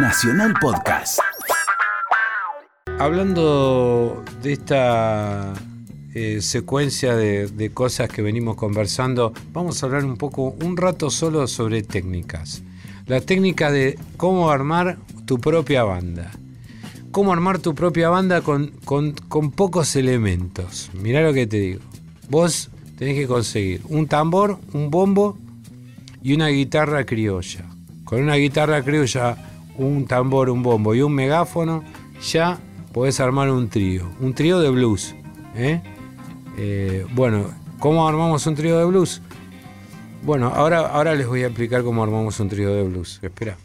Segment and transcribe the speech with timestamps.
[0.00, 1.18] Nacional Podcast.
[3.00, 5.54] Hablando de esta
[6.14, 11.46] eh, secuencia de, cosas que venimos conversando, vamos a hablar un poco, un rato solo
[11.48, 12.62] sobre técnicas.
[13.06, 16.30] La técnica de cómo armar tu propia banda.
[17.10, 20.90] Cómo armar tu propia banda con, con- con pocos elementos.
[20.94, 21.80] Mirá lo que te digo.
[22.28, 25.36] Vos tenés que conseguir un tambor, un bombo
[26.22, 27.64] y una guitarra criolla.
[28.04, 29.36] Con una guitarra criolla,
[29.78, 31.82] un tambor, un bombo y un megáfono,
[32.20, 32.58] ya
[32.92, 34.10] podés armar un trío.
[34.20, 35.14] Un trío de blues.
[35.54, 35.80] ¿eh?
[36.56, 39.22] Eh, bueno, ¿cómo armamos un trío de blues?
[40.22, 43.20] Bueno, ahora, ahora les voy a explicar cómo armamos un trío de blues.
[43.22, 43.56] Espera.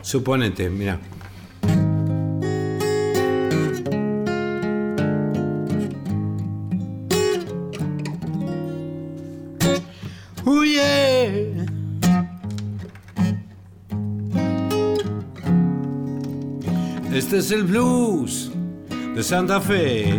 [0.00, 0.98] Suponete, mira.
[10.46, 11.77] Oh yeah.
[17.18, 18.52] Este es el blues
[19.16, 20.14] de Santa Fe.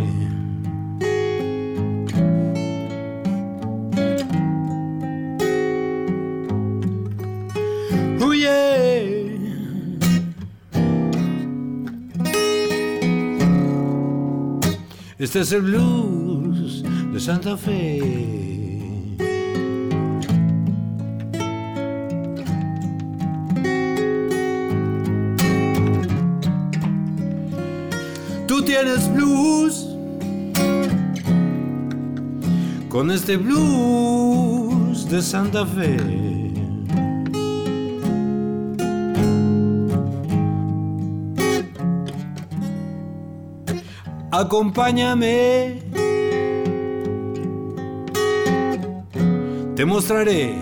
[15.18, 16.82] Este es el blues
[17.14, 18.39] de Santa Fe.
[28.50, 29.86] Tú tienes blues
[32.88, 35.96] con este blues de Santa Fe.
[44.32, 45.78] Acompáñame.
[49.76, 50.56] Te mostraré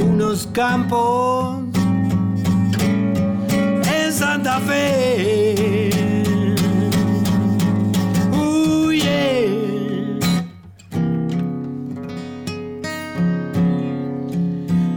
[0.00, 1.65] unos campos
[4.46, 5.90] Santa Fe.
[8.32, 10.20] Uh, yeah.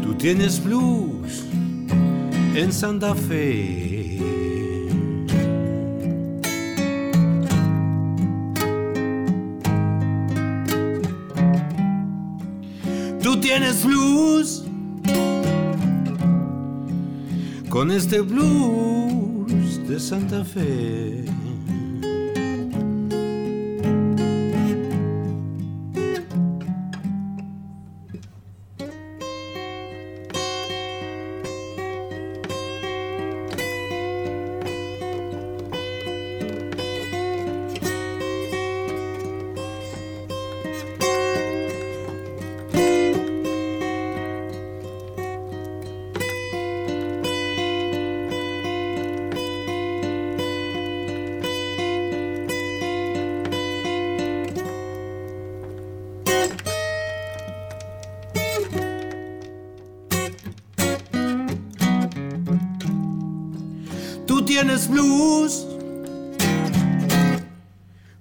[0.03, 1.45] Tú tienes blues
[2.53, 4.19] en Santa Fe.
[13.23, 14.63] Tú tienes blues
[17.67, 18.99] con este blues
[19.89, 21.48] de Santa Fe.
[64.59, 65.65] Tienes blues.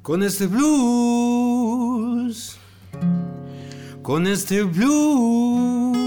[0.03, 1.97] Con este blues,
[4.03, 5.99] con este blues,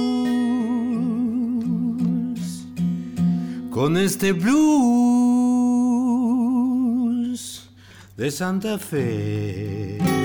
[3.70, 4.52] con este blues
[8.18, 10.21] de Santa Fe.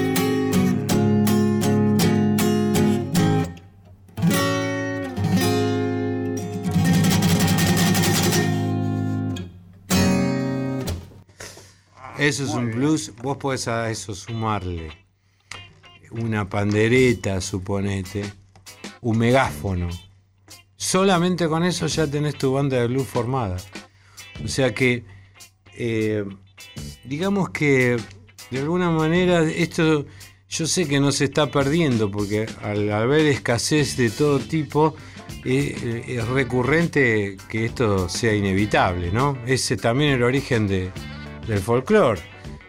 [12.18, 14.90] Eso es un blues, vos podés a eso sumarle
[16.10, 18.24] una pandereta, suponete,
[19.02, 19.88] un megáfono.
[20.76, 23.56] Solamente con eso ya tenés tu banda de blues formada.
[24.44, 25.04] O sea que,
[25.74, 26.24] eh,
[27.04, 27.96] digamos que
[28.50, 30.06] de alguna manera esto
[30.48, 34.94] yo sé que no se está perdiendo porque al haber escasez de todo tipo
[35.44, 39.36] eh, es recurrente que esto sea inevitable, ¿no?
[39.46, 40.92] Ese también el origen de,
[41.46, 42.20] del folclore.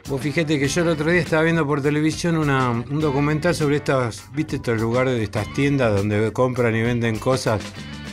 [0.07, 4.23] Vos fíjate que yo el otro día estaba viendo por televisión un documental sobre estas,
[4.33, 7.61] viste estos lugares de estas tiendas donde compran y venden cosas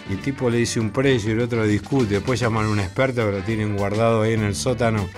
[0.09, 2.81] y el tipo le dice un precio y el otro discute, después llaman a un
[2.81, 5.09] experto que lo tienen guardado ahí en el sótano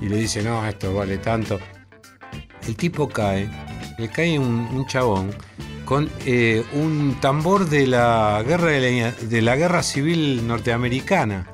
[0.00, 1.58] y le dice, no, esto vale tanto.
[2.66, 3.48] El tipo cae,
[3.98, 5.30] le cae un, chabón
[5.84, 11.51] con eh, un tambor de la guerra de la guerra civil norteamericana.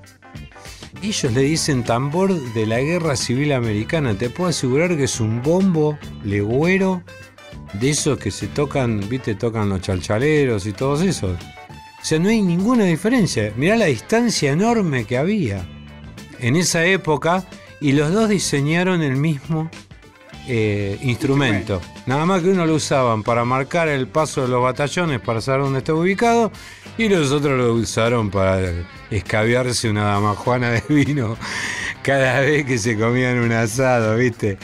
[1.03, 4.15] Ellos le dicen tambor de la guerra civil americana.
[4.15, 7.03] Te puedo asegurar que es un bombo legüero
[7.75, 11.39] de esos que se tocan, viste, tocan los chalchaleros y todos esos.
[11.39, 13.53] O sea, no hay ninguna diferencia.
[13.57, 15.65] Mirá la distancia enorme que había
[16.41, 17.45] en esa época
[17.81, 19.71] y los dos diseñaron el mismo
[20.49, 21.81] eh, instrumento.
[22.07, 25.63] Nada más que uno lo usaban para marcar el paso de los batallones para saber
[25.63, 26.51] dónde estaba ubicado
[26.97, 28.61] y los otros lo usaron para
[29.11, 31.37] escabiarse una damajuana de vino
[32.03, 34.59] cada vez que se comían un asado, ¿viste?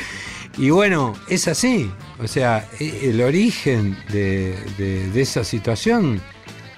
[0.57, 1.91] Y bueno, es así.
[2.23, 6.21] O sea, e, el origen de, de esa situación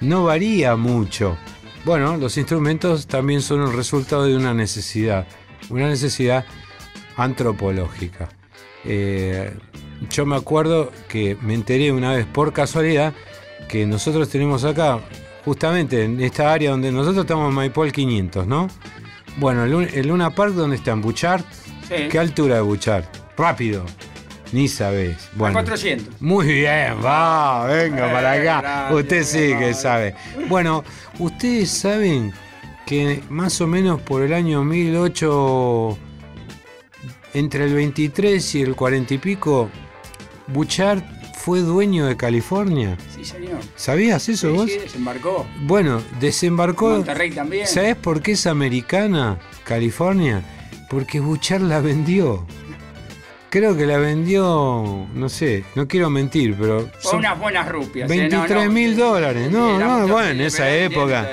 [0.01, 1.37] no varía mucho.
[1.85, 5.25] Bueno, los instrumentos también son el resultado de una necesidad,
[5.69, 6.45] una necesidad
[7.15, 8.29] antropológica.
[8.83, 9.53] Eh,
[10.09, 13.13] yo me acuerdo que me enteré una vez por casualidad
[13.67, 14.99] que nosotros tenemos acá,
[15.47, 18.67] justamente en esta área donde nosotros estamos en Maipol 500, ¿no?
[19.37, 20.91] Bueno, el, Luna Park, ¿dónde está?
[20.91, 21.45] ¿En Buchart?
[21.87, 23.05] ¿Qué altura de Buchart?
[23.37, 23.85] Rápido.
[24.51, 25.29] Ni sabés.
[25.35, 26.21] Bueno, 400.
[26.21, 28.93] Muy bien, va, venga para acá.
[28.93, 30.15] Usted sí que sabe.
[30.49, 30.83] Bueno,
[31.17, 32.33] ustedes saben
[32.85, 35.97] que más o menos por el año 1008
[37.35, 39.69] entre el 23 y el 40 y pico,
[40.47, 41.01] Bouchard
[41.47, 42.97] fue dueño de California.
[43.15, 43.61] Sí, señor.
[43.77, 44.69] ¿Sabías eso vos?
[44.69, 45.47] Sí, desembarcó.
[45.61, 46.89] Bueno, desembarcó.
[46.89, 47.65] Monterrey también.
[47.65, 50.43] ¿Sabés por qué es americana California?
[50.89, 52.45] Porque Bouchard la vendió.
[53.49, 56.89] Creo que la vendió, no sé, no quiero mentir, pero.
[56.99, 58.09] Son unas buenas rupias.
[58.09, 58.67] 23 ¿eh?
[58.67, 59.49] mil dólares.
[59.49, 61.29] No, no, bueno, en esa época.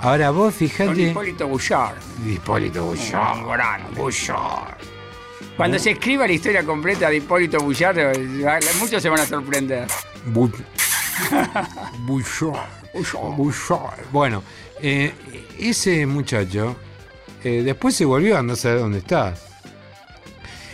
[0.00, 0.84] Ahora vos fijate.
[0.84, 1.96] Con Hipólito Bouchard.
[2.28, 3.42] Hipólito Bouchard.
[3.42, 4.95] Gran Bouchard.
[5.56, 9.86] Cuando se escriba la historia completa de Hipólito Bouchard, eh, muchos se van a sorprender.
[10.26, 10.66] Bouchard.
[13.36, 14.04] Bouchard.
[14.12, 14.42] Bueno,
[14.82, 15.12] eh,
[15.58, 16.76] ese muchacho
[17.42, 19.34] eh, después se volvió a no saber dónde está.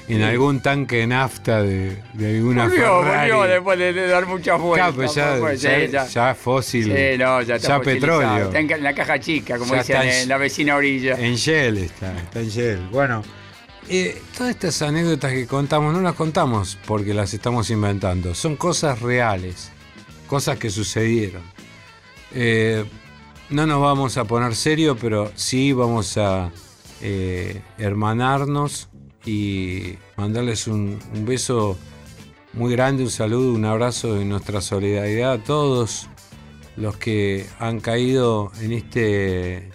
[0.09, 4.95] En algún tanque de nafta de, de alguna volvió, Volvió después de, dar muchas vueltas.
[4.95, 5.15] Pues
[5.63, 6.85] ya, ya, ya, fósil.
[6.85, 8.47] Sí, no, ya, está ya petróleo.
[8.47, 11.15] Está en la caja chica, como dicen en, la vecina orilla.
[11.19, 12.89] En Shell está, está en Shell.
[12.91, 13.23] Bueno,
[13.89, 19.01] eh, todas estas anécdotas que contamos no las contamos porque las estamos inventando, son cosas
[19.01, 19.71] reales,
[20.29, 21.43] cosas que sucedieron.
[22.33, 22.85] Eh,
[23.51, 26.51] no nos vamos a poner serio, pero sí vamos a
[27.01, 28.89] eh, hermanarnos
[29.27, 31.77] y mandarles un, un, beso
[32.55, 36.09] muy grande, un saludo, un abrazo de nuestra solidaridad a todos
[36.77, 39.71] los que han caído en este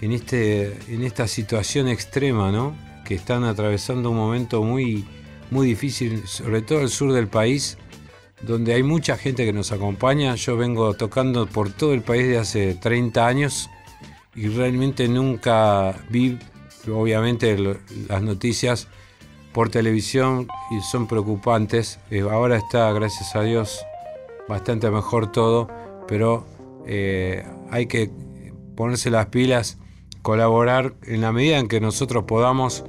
[0.00, 2.89] en este en esta situación extrema, ¿no?
[3.10, 5.04] Que están atravesando un momento muy,
[5.50, 7.76] muy difícil, sobre todo el sur del país,
[8.40, 10.36] donde hay mucha gente que nos acompaña.
[10.36, 13.68] Yo vengo tocando por todo el país de hace 30 años
[14.36, 16.38] y realmente nunca vi,
[16.88, 17.58] obviamente,
[18.08, 18.86] las noticias
[19.52, 21.98] por televisión y son preocupantes.
[22.12, 23.84] Eh, ahora está, gracias a Dios,
[24.48, 25.66] bastante mejor todo,
[26.06, 26.46] pero
[26.86, 28.08] eh, hay que
[28.76, 29.78] ponerse las pilas,
[30.22, 32.84] colaborar en la medida en que nosotros podamos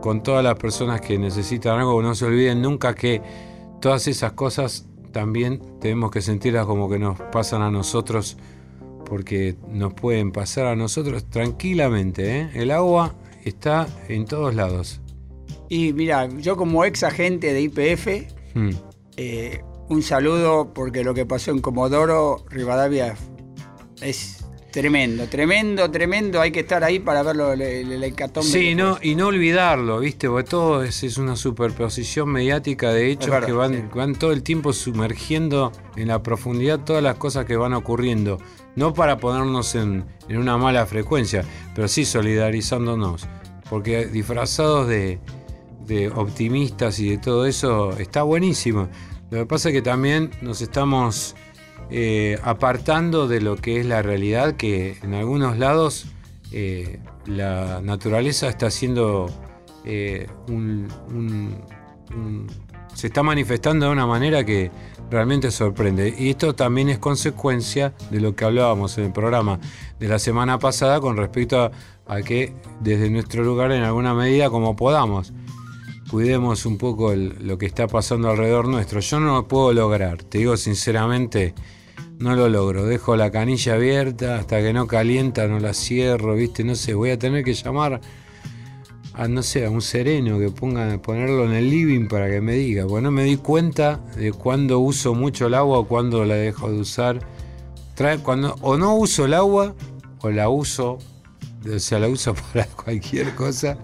[0.00, 2.00] con todas las personas que necesitan algo.
[2.02, 3.22] No se olviden nunca que
[3.80, 8.36] todas esas cosas también tenemos que sentirlas como que nos pasan a nosotros,
[9.04, 12.40] porque nos pueden pasar a nosotros tranquilamente.
[12.40, 12.50] ¿eh?
[12.54, 13.14] El agua
[13.44, 15.00] está en todos lados.
[15.68, 18.06] Y mira, yo como ex agente de IPF,
[18.54, 18.70] hmm.
[19.16, 23.16] eh, un saludo porque lo que pasó en Comodoro, Rivadavia,
[24.00, 24.37] es
[24.70, 26.40] Tremendo, tremendo, tremendo.
[26.42, 28.14] Hay que estar ahí para verlo, el, el.
[28.42, 30.28] Sí, no, y no olvidarlo, ¿viste?
[30.28, 35.72] Porque todo es, una superposición mediática de hechos que van, van todo el tiempo sumergiendo
[35.96, 38.38] en la profundidad todas las cosas que van ocurriendo.
[38.76, 43.26] No para ponernos en, una mala frecuencia, pero sí solidarizándonos.
[43.70, 45.18] Porque disfrazados de,
[45.86, 48.88] de optimistas y de todo eso está buenísimo.
[49.30, 51.34] Lo que pasa es que también nos estamos
[51.90, 56.06] eh, apartando de lo que es la realidad, que en algunos lados
[56.52, 59.30] eh, la naturaleza está haciendo
[59.84, 60.26] eh,
[62.94, 64.70] se está manifestando de una manera que
[65.10, 66.14] realmente sorprende.
[66.18, 69.60] Y esto también es consecuencia de lo que hablábamos en el programa
[69.98, 71.70] de la semana pasada con respecto
[72.06, 75.32] a, que desde nuestro lugar, en alguna medida, como podamos,
[76.10, 79.00] cuidemos un poco lo que está pasando alrededor nuestro.
[79.00, 81.54] Yo no lo puedo lograr, te digo sinceramente,
[82.18, 82.84] no lo logro.
[82.84, 86.64] Dejo la canilla abierta hasta que no calienta, no la cierro, ¿viste?
[86.64, 88.00] No sé, voy a tener que llamar
[89.14, 92.54] a, no sé, a un sereno que ponga, ponerlo en el living para que me
[92.54, 92.86] diga.
[92.86, 96.70] Porque no me di cuenta de cuándo uso mucho el agua o cuándo la dejo
[96.70, 97.20] de usar.
[97.94, 99.74] Trae, cuando, o no uso el agua
[100.20, 100.98] o la uso,
[101.72, 103.78] o sea, la uso para cualquier cosa.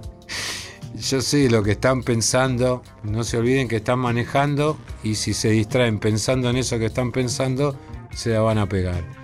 [0.97, 5.51] Yo sé lo que están pensando, no se olviden que están manejando y si se
[5.51, 7.77] distraen pensando en eso que están pensando,
[8.15, 9.24] se la van a pegar.